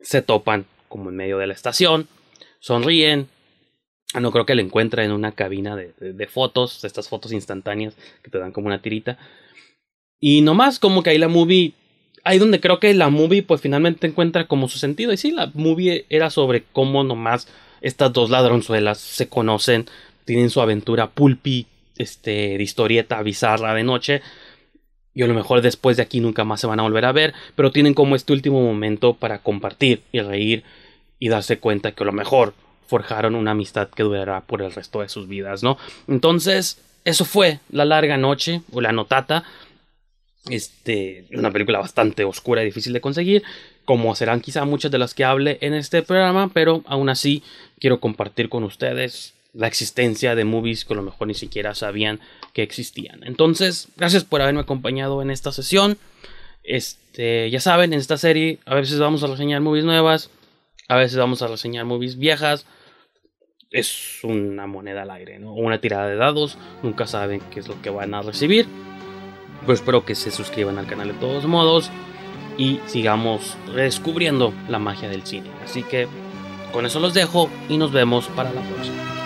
se 0.00 0.22
topan 0.22 0.66
como 0.88 1.10
en 1.10 1.16
medio 1.16 1.38
de 1.38 1.46
la 1.46 1.54
estación, 1.54 2.08
sonríen. 2.58 3.28
Ah, 4.12 4.20
no 4.20 4.32
creo 4.32 4.44
que 4.44 4.56
le 4.56 4.62
encuentre 4.62 5.04
en 5.04 5.12
una 5.12 5.32
cabina 5.32 5.76
de, 5.76 5.92
de, 5.98 6.26
fotos, 6.26 6.82
estas 6.84 7.08
fotos 7.08 7.32
instantáneas 7.32 7.94
que 8.22 8.30
te 8.30 8.38
dan 8.38 8.50
como 8.50 8.66
una 8.66 8.82
tirita. 8.82 9.18
Y 10.18 10.40
nomás 10.40 10.80
como 10.80 11.02
que 11.02 11.10
ahí 11.10 11.18
la 11.18 11.28
movie, 11.28 11.74
ahí 12.24 12.38
donde 12.38 12.60
creo 12.60 12.80
que 12.80 12.92
la 12.92 13.08
movie 13.08 13.44
pues 13.44 13.60
finalmente 13.60 14.08
encuentra 14.08 14.48
como 14.48 14.68
su 14.68 14.78
sentido. 14.78 15.12
Y 15.12 15.16
sí, 15.16 15.30
la 15.30 15.50
movie 15.54 16.06
era 16.08 16.28
sobre 16.30 16.64
cómo 16.72 17.04
nomás 17.04 17.46
estas 17.80 18.12
dos 18.12 18.30
ladronzuelas 18.30 18.98
se 18.98 19.28
conocen, 19.28 19.86
tienen 20.24 20.50
su 20.50 20.60
aventura 20.60 21.10
pulpi, 21.10 21.66
este, 21.96 22.56
de 22.56 22.62
historieta 22.62 23.22
bizarra 23.22 23.74
de 23.74 23.84
noche 23.84 24.22
y 25.14 25.22
a 25.22 25.26
lo 25.26 25.34
mejor 25.34 25.60
después 25.60 25.96
de 25.96 26.02
aquí 26.02 26.20
nunca 26.20 26.44
más 26.44 26.60
se 26.60 26.66
van 26.66 26.80
a 26.80 26.84
volver 26.84 27.04
a 27.04 27.12
ver, 27.12 27.34
pero 27.56 27.72
tienen 27.72 27.94
como 27.94 28.16
este 28.16 28.32
último 28.32 28.62
momento 28.62 29.14
para 29.14 29.38
compartir 29.38 30.02
y 30.12 30.20
reír 30.20 30.64
y 31.18 31.28
darse 31.28 31.58
cuenta 31.58 31.92
que 31.92 32.04
a 32.04 32.06
lo 32.06 32.12
mejor 32.12 32.54
forjaron 32.86 33.34
una 33.34 33.52
amistad 33.52 33.88
que 33.88 34.02
durará 34.02 34.40
por 34.40 34.62
el 34.62 34.72
resto 34.72 35.00
de 35.00 35.08
sus 35.08 35.28
vidas, 35.28 35.62
¿no? 35.62 35.78
Entonces, 36.08 36.80
eso 37.04 37.24
fue 37.24 37.60
La 37.70 37.84
larga 37.84 38.16
noche 38.16 38.62
o 38.72 38.80
La 38.80 38.92
notata. 38.92 39.44
Este, 40.48 41.26
una 41.32 41.50
película 41.50 41.78
bastante 41.78 42.24
oscura 42.24 42.62
y 42.62 42.64
difícil 42.64 42.94
de 42.94 43.02
conseguir, 43.02 43.42
como 43.84 44.14
serán 44.14 44.40
quizá 44.40 44.64
muchas 44.64 44.90
de 44.90 44.98
las 44.98 45.12
que 45.12 45.24
hable 45.24 45.58
en 45.60 45.74
este 45.74 46.02
programa, 46.02 46.50
pero 46.52 46.82
aún 46.86 47.10
así 47.10 47.42
quiero 47.78 48.00
compartir 48.00 48.48
con 48.48 48.64
ustedes 48.64 49.34
la 49.52 49.66
existencia 49.66 50.34
de 50.34 50.44
movies 50.44 50.84
que 50.84 50.94
a 50.94 50.96
lo 50.96 51.02
mejor 51.02 51.28
ni 51.28 51.34
siquiera 51.34 51.74
sabían 51.74 52.20
que 52.52 52.62
existían. 52.62 53.22
Entonces, 53.24 53.88
gracias 53.96 54.24
por 54.24 54.42
haberme 54.42 54.60
acompañado 54.60 55.22
en 55.22 55.30
esta 55.30 55.52
sesión. 55.52 55.98
Este, 56.62 57.50
ya 57.50 57.60
saben, 57.60 57.92
en 57.92 57.98
esta 57.98 58.18
serie 58.18 58.58
a 58.66 58.74
veces 58.74 58.98
vamos 58.98 59.22
a 59.22 59.26
reseñar 59.26 59.60
movies 59.60 59.84
nuevas, 59.84 60.30
a 60.88 60.96
veces 60.96 61.18
vamos 61.18 61.42
a 61.42 61.48
reseñar 61.48 61.84
movies 61.84 62.18
viejas. 62.18 62.66
Es 63.70 64.24
una 64.24 64.66
moneda 64.66 65.02
al 65.02 65.10
aire. 65.10 65.38
Una 65.38 65.80
tirada 65.80 66.08
de 66.08 66.16
dados, 66.16 66.58
nunca 66.82 67.06
saben 67.06 67.40
qué 67.52 67.60
es 67.60 67.68
lo 67.68 67.80
que 67.80 67.90
van 67.90 68.14
a 68.14 68.22
recibir. 68.22 68.66
Pues 69.64 69.80
espero 69.80 70.04
que 70.04 70.14
se 70.14 70.30
suscriban 70.30 70.78
al 70.78 70.86
canal 70.86 71.08
de 71.08 71.14
todos 71.14 71.46
modos 71.46 71.90
y 72.58 72.80
sigamos 72.86 73.56
descubriendo 73.74 74.52
la 74.68 74.78
magia 74.78 75.08
del 75.08 75.24
cine. 75.24 75.50
Así 75.64 75.82
que 75.82 76.08
con 76.72 76.86
eso 76.86 76.98
los 77.00 77.14
dejo 77.14 77.48
y 77.68 77.76
nos 77.76 77.92
vemos 77.92 78.26
para 78.28 78.52
la 78.52 78.62
próxima. 78.62 79.20